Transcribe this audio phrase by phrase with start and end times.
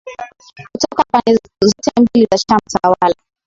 [0.71, 3.15] kutoka pande zote mbili za chama tawala